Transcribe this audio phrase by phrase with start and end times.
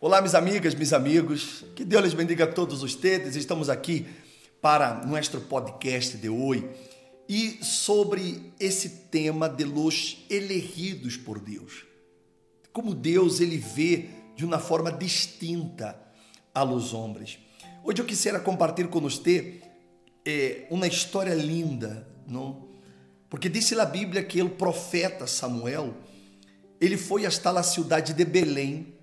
[0.00, 1.64] Olá, minhas amigas, meus amigos.
[1.74, 3.34] Que Deus les bendiga a todos vocês.
[3.34, 4.06] Estamos aqui
[4.62, 6.70] para nosso podcast de hoje
[7.28, 11.84] e sobre esse tema de los elegidos por Deus.
[12.72, 16.00] Como Deus ele vê de uma forma distinta
[16.54, 17.40] a los homens.
[17.82, 19.60] Hoje eu quisiera compartilhar com você
[20.24, 22.68] eh, uma história linda, não?
[23.28, 25.92] Porque disse a Bíblia que o profeta Samuel
[26.80, 28.96] ele foi hasta a cidade de Belém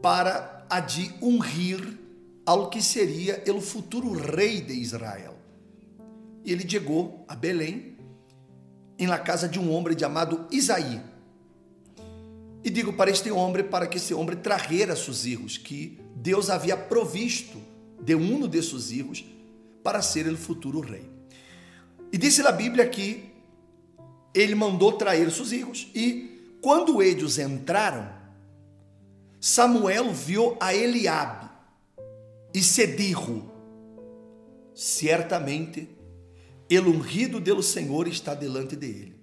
[0.00, 1.98] para de ungir
[2.44, 5.36] ao que seria o futuro rei de Israel.
[6.44, 7.96] E ele chegou a Belém,
[8.98, 11.00] em la casa de um homem chamado Isaí.
[12.62, 16.76] E digo para este homem, para que esse homem trajera seus filhos, que Deus havia
[16.76, 17.58] provisto
[18.00, 19.24] de um de seus
[19.82, 21.08] para ser o futuro rei.
[22.12, 23.32] E disse a Bíblia que
[24.34, 28.08] ele mandou trazer seus filhos, e quando eles entraram,
[29.46, 31.50] Samuel viu a Eliabe
[32.54, 33.42] e se dijo:
[34.74, 35.86] Certamente
[36.70, 39.20] el ungido do Senhor está delante de ele.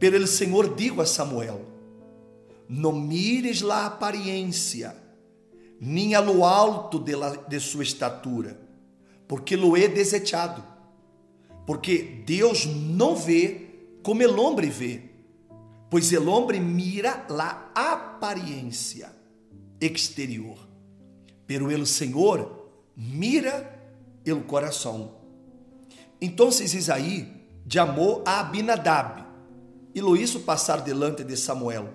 [0.00, 1.60] Pero el Senhor dijo a Samuel:
[2.70, 4.96] Não mires la aparência,
[5.78, 8.58] nem a lo alto de, la, de sua estatura,
[9.28, 10.64] porque lo he desechado.
[11.66, 13.60] Porque Deus não vê
[14.02, 15.05] como el homem vê
[15.96, 19.10] pois el hombre mira la aparência
[19.80, 20.58] exterior,
[21.46, 23.82] pero el Senhor mira
[24.22, 25.14] el coração.
[26.20, 29.24] Então Isaí chamou a Abinadab
[29.94, 31.88] e lo hizo passar delante de Samuel.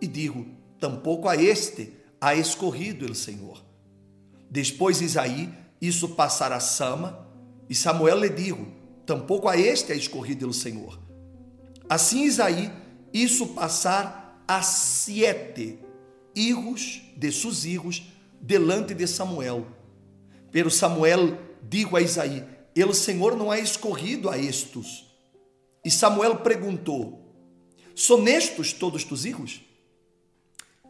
[0.00, 0.44] E digo:
[0.80, 3.58] tampouco a este ha escorrido el Senhor.
[4.50, 7.28] Depois Isaí hizo passar a Sama,
[7.68, 8.66] e Samuel lhe digo:
[9.06, 10.98] tampouco a este ha escorrido el Senhor.
[11.88, 12.79] Assim Isaí
[13.12, 15.78] isso passar a sete
[16.34, 18.02] hijos de seus hijos
[18.40, 19.66] delante de Samuel.
[20.50, 22.44] Pero Samuel dijo a Isaí:
[22.74, 25.06] El Senhor não ha escorrido a estes.
[25.84, 27.34] E Samuel perguntou:
[27.94, 29.60] São estes todos tus hijos?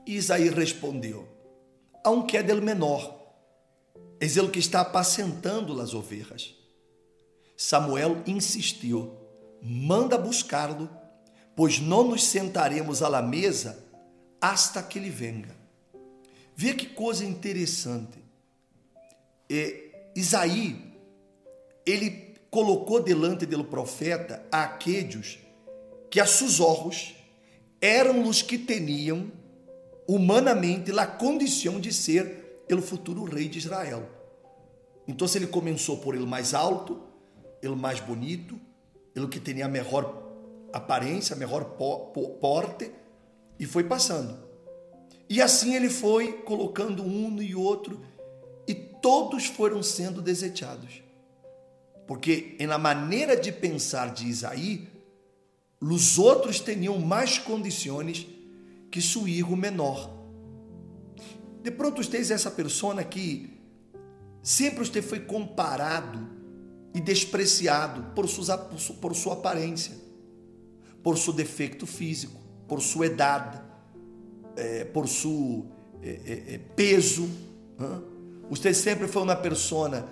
[0.06, 1.28] E Isaí respondeu:
[2.04, 3.18] Aunque é del menor,
[4.20, 6.54] és ele que está apacentando as ovelhas.
[7.56, 9.16] Samuel insistiu:
[9.62, 10.99] Manda buscá-lo
[11.60, 13.84] pois não nos sentaremos à mesa
[14.40, 15.54] hasta que ele venga.
[16.56, 18.18] Vê que coisa interessante.
[19.46, 20.90] É, Isaí,
[21.84, 25.38] ele colocou delante do profeta aqueles
[26.08, 27.14] que a seus olhos
[27.78, 29.30] eram os que tinham
[30.08, 34.08] humanamente a condição de ser o futuro rei de Israel.
[35.06, 37.02] Então ele começou por ele mais alto,
[37.62, 38.58] ele mais bonito,
[39.14, 40.29] ele que tinha a melhor
[40.72, 41.76] aparência, melhor
[42.40, 42.90] porte,
[43.58, 44.38] e foi passando.
[45.28, 48.00] E assim ele foi colocando um e outro,
[48.66, 51.02] e todos foram sendo desejados.
[52.06, 54.88] Porque na maneira de pensar de Isaí,
[55.80, 58.26] os outros tinham mais condições
[58.90, 60.10] que seu filho menor.
[61.62, 63.56] De pronto, é essa pessoa que
[64.42, 66.28] sempre você foi comparado
[66.92, 70.09] e despreciado por sua, por sua aparência
[71.02, 73.60] por seu defeito físico, por sua idade,
[74.56, 75.66] é, por seu
[76.02, 77.28] é, é, peso.
[78.50, 80.08] Você sempre foi uma pessoa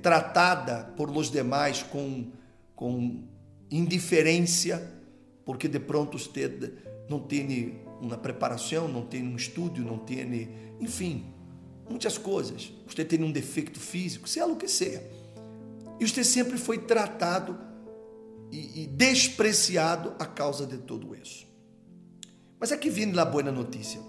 [0.00, 2.30] tratada por los demais com,
[2.74, 3.24] com
[3.70, 4.90] indiferença,
[5.44, 6.72] porque de pronto você
[7.10, 10.48] não tem uma preparação, não tem um estudo, não tem,
[10.80, 11.26] enfim,
[11.90, 12.72] muitas coisas.
[12.86, 15.02] Você tem um defeito físico, seja o que seja.
[16.00, 17.58] E você sempre foi tratado
[18.52, 21.46] e, e despreciado a causa de tudo isso.
[22.60, 24.00] Mas aqui vem a boa notícia,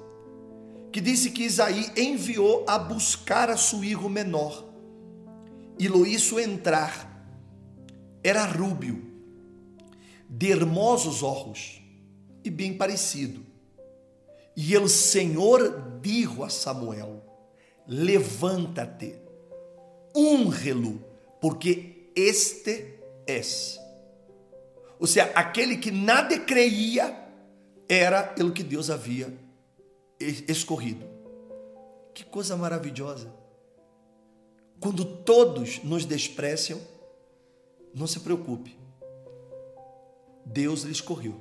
[0.91, 4.69] que disse que Isaí enviou a buscar a seu filho menor
[5.79, 7.11] e lo hizo entrar.
[8.21, 9.01] Era rúbio,
[10.29, 11.81] de hermosos olhos
[12.43, 13.43] e bem parecido.
[14.55, 17.23] E o Senhor dijo a Samuel:
[17.87, 19.16] Levanta-te,
[20.16, 21.03] únrelo,
[21.41, 23.83] porque este és
[25.03, 27.14] ou seja, aquele que nada creia
[27.90, 29.38] era pelo que Deus havia
[30.17, 31.05] escorrido.
[32.14, 33.29] Que coisa maravilhosa.
[34.79, 36.79] Quando todos nos despreciam,
[37.94, 38.78] não se preocupe.
[40.46, 41.35] Deus lhe escorreu.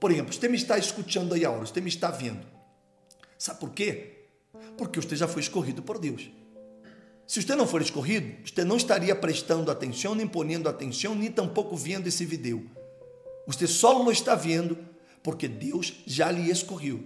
[0.00, 2.46] Por exemplo, você me está escutando aí agora, você me está vendo.
[3.36, 4.24] Sabe por quê?
[4.78, 6.30] Porque você já foi escorrido por Deus.
[7.30, 11.76] Se você não for escorrido, você não estaria prestando atenção, nem ponendo atenção, nem tampouco
[11.76, 12.68] vendo esse vídeo.
[13.46, 14.76] Você só não está vendo
[15.22, 17.04] porque Deus já lhe escorreu.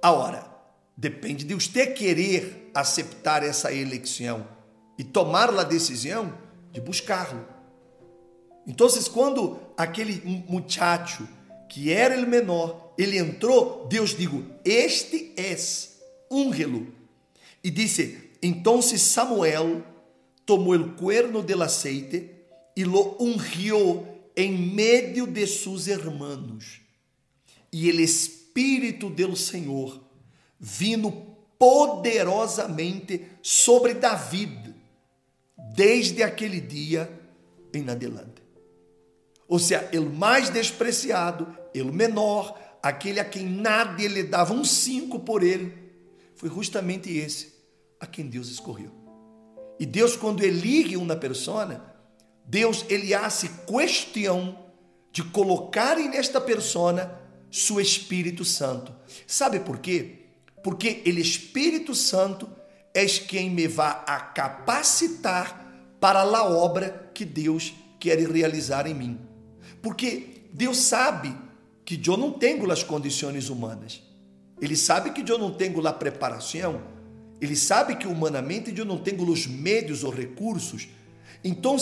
[0.00, 0.56] Agora,
[0.96, 4.48] Depende de você querer aceitar essa eleição
[4.96, 6.32] e tomar a decisão
[6.72, 7.46] de buscá-lo.
[8.66, 11.28] Então, quando aquele muchacho
[11.68, 16.00] que era o menor, ele entrou, Deus digo, este es,
[16.30, 16.86] úngelo.
[17.62, 19.84] E disse, então Samuel
[20.44, 22.30] tomou o cuerno del aceite
[22.76, 24.06] e lo ungiu
[24.36, 26.80] em meio de seus hermanos.
[27.72, 30.00] E o Espírito do Senhor
[30.58, 31.10] vindo
[31.58, 34.74] poderosamente sobre David,
[35.74, 37.10] desde aquele dia
[37.72, 38.42] em adelante.
[39.48, 45.20] Ou seja, o mais despreciado, o menor, aquele a quem nadie lhe dava um cinco
[45.20, 45.72] por ele,
[46.34, 47.55] foi justamente esse
[48.00, 48.90] a quem Deus escolheu.
[49.78, 51.94] E Deus, quando elige uma pessoa,
[52.44, 54.58] Deus ele hace questão
[55.12, 57.20] de colocar nesta pessoa
[57.50, 58.94] seu Espírito Santo.
[59.26, 60.26] Sabe por quê?
[60.62, 62.48] Porque o Espírito Santo
[62.92, 65.64] é quem me vai a capacitar
[66.00, 69.20] para a obra que Deus quer realizar em mim.
[69.82, 71.36] Porque Deus sabe
[71.84, 74.02] que eu não tenho as condições humanas.
[74.60, 76.82] Ele sabe que eu não tenho a preparação.
[77.40, 80.88] Ele sabe que humanamente eu não tenho os meios ou recursos.
[81.44, 81.76] Então,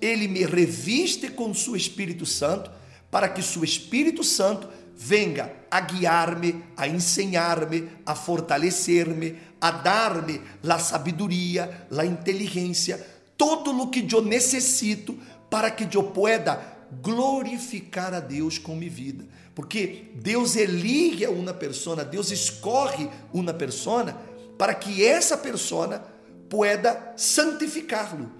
[0.00, 2.70] ele me reviste com seu Espírito Santo
[3.10, 10.78] para que seu Espírito Santo venga a guiar-me, a ensinar-me, a fortalecer-me, a dar-me a
[10.78, 13.04] sabedoria, a inteligência,
[13.36, 15.16] todo o que eu necessito
[15.48, 16.60] para que eu pueda
[17.02, 19.24] glorificar a Deus com minha vida.
[19.54, 24.16] Porque Deus elige uma pessoa, Deus escorre uma pessoa
[24.58, 26.04] para que essa pessoa
[26.50, 28.30] pueda santificá-lo,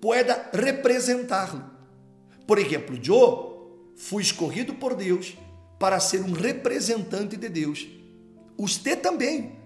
[0.00, 1.64] pueda representá-lo.
[2.46, 5.36] Por exemplo, eu fui escorrido por Deus
[5.78, 7.86] para ser um representante de Deus.
[8.56, 9.56] Você também.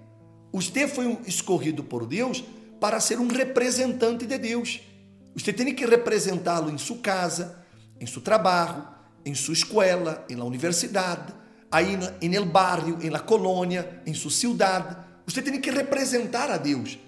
[0.52, 2.42] Você foi escorrido por Deus
[2.80, 4.80] para ser um representante de Deus.
[5.36, 7.64] Você tem que representá-lo em sua casa,
[8.00, 8.88] em seu trabalho,
[9.24, 11.32] em sua escola, em la universidade,
[11.70, 14.96] aí em el barrio, em la colônia, em sua cidade.
[15.30, 16.98] Você tem que representar a Deus.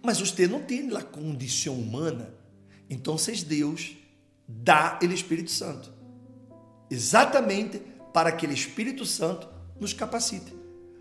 [0.00, 2.32] Mas você não tem a condição humana.
[2.88, 3.16] Então,
[3.46, 3.96] Deus
[4.46, 5.92] dá o Espírito Santo.
[6.88, 7.82] Exatamente
[8.14, 9.48] para que o Espírito Santo
[9.80, 10.54] nos capacite.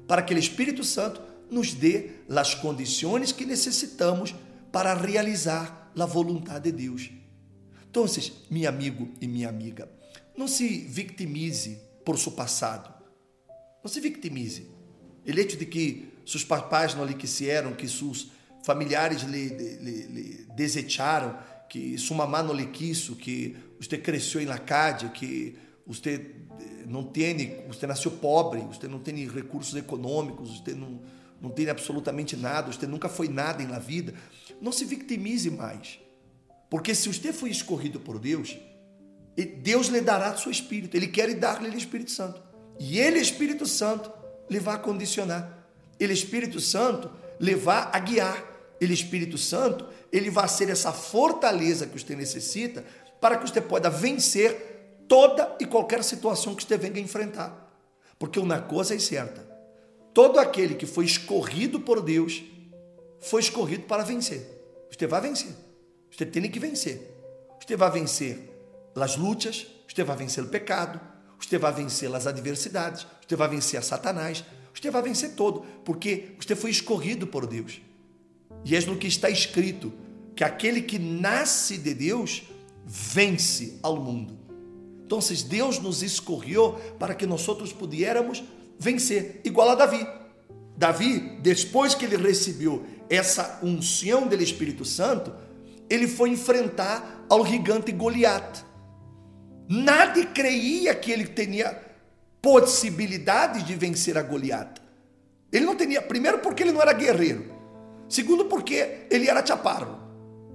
[0.07, 4.33] Para que o Espírito Santo nos dê as condições que necessitamos
[4.71, 7.12] para realizar a vontade de Deus.
[7.89, 8.05] Então,
[8.50, 9.89] meu amigo e minha amiga,
[10.35, 12.94] não se victimize por seu passado.
[13.83, 14.78] Não se victimize.
[15.29, 18.31] O hecho de que seus papais não lhe quiseram, que seus
[18.63, 21.37] familiares lhe, lhe, lhe desecharam,
[21.69, 27.03] que sua mamá não lhe quis, que você cresceu em lacádia, que você eh, não
[27.03, 31.01] tem, você nasceu pobre, você não tem recursos econômicos, você não,
[31.41, 34.13] não tem absolutamente nada, você nunca foi nada na vida.
[34.59, 35.99] Não se victimize mais.
[36.69, 38.57] Porque se você foi escorrido por Deus,
[39.63, 40.95] Deus lhe dará seu Espírito.
[40.95, 42.41] Ele quer dar-lhe o Espírito Santo.
[42.79, 44.11] E Ele, Espírito Santo,
[44.50, 45.68] lhe vai condicionar.
[46.00, 48.44] Ele, Espírito Santo, lhe a guiar.
[48.80, 52.86] Ele, Espírito Santo, ele vai ser essa fortaleza que você necessita
[53.19, 57.68] para que você possa vencer toda e qualquer situação que você venha enfrentar.
[58.18, 59.42] Porque uma coisa é certa:
[60.13, 62.41] todo aquele que foi escorrido por Deus
[63.20, 64.41] foi escorrido para vencer.
[64.89, 65.53] Você vai vencer.
[66.10, 67.15] Você tem que vencer.
[67.60, 68.50] Você vai vencer
[68.96, 71.00] as lutas, você vai vencer o pecado,
[71.39, 74.43] você vai vencer as adversidades, você vai vencer a Satanás,
[74.74, 77.81] você vai vencer todo, porque você foi escorrido por Deus.
[78.65, 79.93] E é no que está escrito
[80.36, 82.43] que aquele que nasce de Deus
[82.86, 84.38] vence ao mundo.
[85.05, 88.43] Então, Deus nos escorreu para que nós outros pudiéramos
[88.77, 90.08] vencer, igual a Davi.
[90.77, 95.34] Davi, depois que ele recebeu essa unção do Espírito Santo,
[95.89, 98.63] ele foi enfrentar ao gigante Goliat.
[99.69, 101.77] Nadie creia que ele tinha
[102.41, 104.81] possibilidade de vencer a Goliat.
[105.51, 107.45] Ele não tinha, primeiro porque ele não era guerreiro.
[108.09, 109.99] Segundo porque ele era chaparro.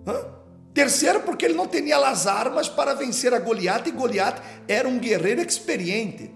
[0.07, 0.35] Hã?
[0.75, 4.99] Terceiro porque ele não tinha as armas para vencer a Goliat e Goliat era um
[4.99, 6.31] guerreiro experiente.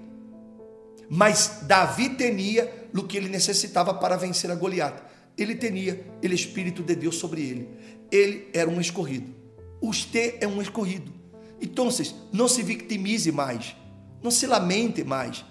[1.10, 5.02] Mas Davi tinha o que ele necessitava para vencer a Goliat.
[5.36, 9.34] Ele tinha o Espírito de Deus sobre ele ele era um escorrido.
[9.80, 11.12] Você é um escorrido.
[11.60, 11.88] Então,
[12.32, 13.76] não se victimize mais.
[14.22, 15.44] Não se lamente mais.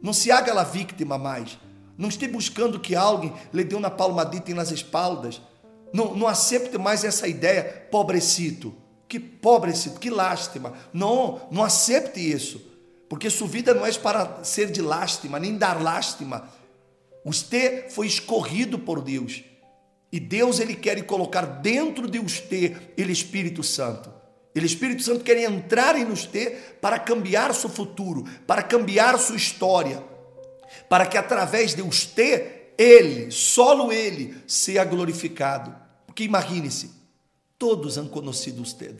[0.00, 1.58] Não se haga la vítima mais.
[1.96, 5.40] Não esteja buscando que alguém lhe dê uma palmadita nas espaldas.
[5.92, 8.74] Não, não aceite mais essa ideia, pobrecito.
[9.08, 10.72] Que pobrecito, que lástima.
[10.92, 12.60] Não, não aceite isso.
[13.08, 16.48] Porque sua vida não é para ser de lástima, nem dar lástima.
[17.24, 19.44] Usted foi escorrido por Deus.
[20.10, 24.21] E Deus ele quer colocar dentro de você ele Espírito Santo.
[24.54, 30.04] Ele Espírito Santo quer entrar em você para cambiar seu futuro, para cambiar sua história,
[30.88, 35.74] para que através de você ele, solo ele, seja glorificado.
[36.06, 36.90] Porque imagine-se,
[37.58, 38.96] todos han conhecido usted,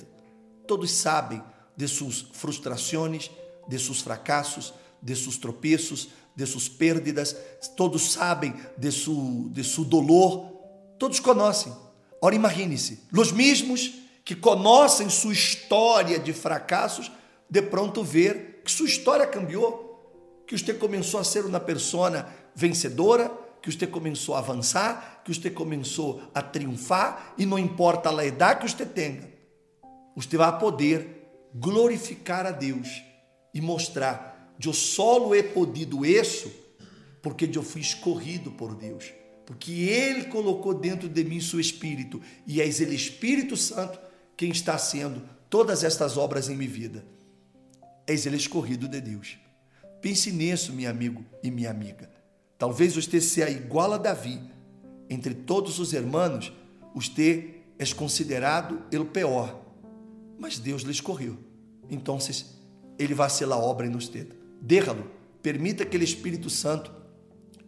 [0.66, 1.42] todos sabem
[1.76, 3.30] de suas frustrações,
[3.68, 7.36] de seus fracassos, de seus tropeços, de suas perdas,
[7.76, 10.46] todos sabem de seu, de seu dolor,
[10.98, 11.72] todos conhecem.
[12.20, 17.10] Ora, imagine-se, os mesmos que conhecem sua história de fracassos,
[17.48, 23.30] de pronto ver que sua história cambiou, que você começou a ser uma pessoa vencedora,
[23.60, 28.60] que você começou a avançar, que você começou a triunfar, e não importa a idade
[28.60, 29.32] que você tenha,
[30.14, 31.22] você vai poder
[31.54, 33.02] glorificar a Deus
[33.54, 36.50] e mostrar: eu solo he podido isso
[37.20, 39.12] porque eu fui escorrido por Deus,
[39.46, 43.98] porque Ele colocou dentro de mim seu Espírito e é Ele Espírito Santo
[44.36, 47.04] quem está sendo todas estas obras em minha vida.
[48.06, 49.38] És Ele escorrido de Deus.
[50.00, 52.10] Pense nisso, meu amigo e minha amiga.
[52.58, 54.40] Talvez você seja igual a Davi.
[55.08, 56.52] Entre todos os irmãos,
[56.94, 59.62] você é considerado o pior.
[60.38, 61.38] Mas Deus lhe escorreu.
[61.90, 62.18] Então,
[62.98, 64.26] ele vai ser a obra em você.
[64.60, 65.10] Déjalo.
[65.42, 66.92] Permita que o Espírito Santo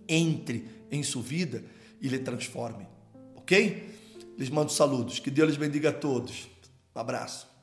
[0.09, 1.65] entre em sua vida
[2.01, 2.87] e lhe transforme.
[3.35, 3.91] Ok?
[4.39, 5.19] Lhes mando saludos.
[5.19, 6.49] Que Deus lhes bendiga a todos.
[6.95, 7.54] Um abraço.